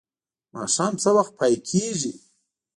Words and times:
ماښام 0.53 0.93
څه 1.01 1.09
وخت 1.17 1.33
پای 1.39 1.55
کیږي؟ 1.69 2.13